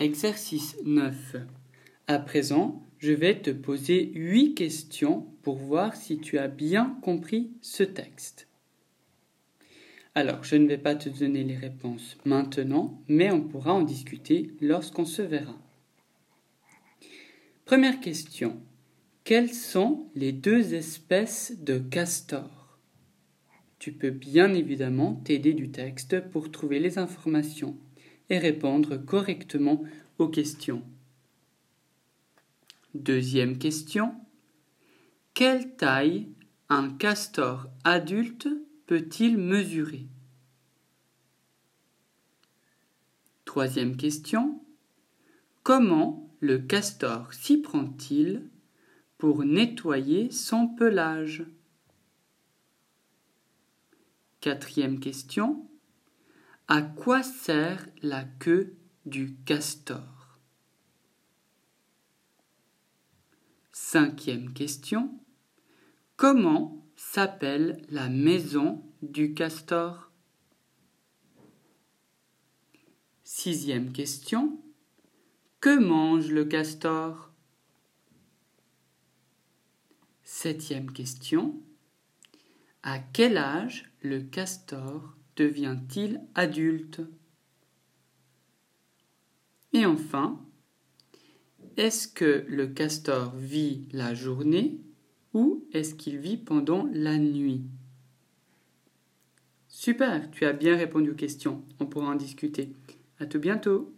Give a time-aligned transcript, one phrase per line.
[0.00, 1.36] Exercice 9.
[2.08, 7.52] À présent, je vais te poser huit questions pour voir si tu as bien compris
[7.60, 8.48] ce texte.
[10.16, 14.50] Alors, je ne vais pas te donner les réponses maintenant, mais on pourra en discuter
[14.60, 15.56] lorsqu'on se verra.
[17.64, 18.60] Première question.
[19.22, 22.80] Quelles sont les deux espèces de castors?
[23.78, 27.76] Tu peux bien évidemment t'aider du texte pour trouver les informations
[28.30, 29.82] et répondre correctement
[30.18, 30.82] aux questions.
[32.94, 34.14] Deuxième question.
[35.34, 36.28] Quelle taille
[36.68, 38.48] un castor adulte
[38.86, 40.06] peut-il mesurer?
[43.44, 44.60] Troisième question.
[45.62, 48.48] Comment le castor s'y prend-il
[49.18, 51.44] pour nettoyer son pelage?
[54.40, 55.68] Quatrième question.
[56.66, 58.74] À quoi sert la queue
[59.04, 60.38] du castor?
[63.70, 65.20] Cinquième question.
[66.16, 70.10] Comment s'appelle la maison du castor?
[73.24, 74.58] Sixième question.
[75.60, 77.30] Que mange le castor?
[80.22, 81.60] Septième question.
[82.82, 87.00] À quel âge le castor devient-il adulte?
[89.72, 90.40] Et enfin,
[91.76, 94.78] est-ce que le castor vit la journée
[95.32, 97.62] ou est-ce qu'il vit pendant la nuit?
[99.68, 101.62] Super, tu as bien répondu aux questions.
[101.80, 102.72] On pourra en discuter.
[103.18, 103.92] À tout bientôt.